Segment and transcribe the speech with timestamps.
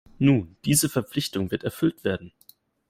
[0.17, 2.31] Nun, diese Verpflichtung wird erfüllt werden!